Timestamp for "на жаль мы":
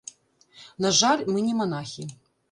0.85-1.43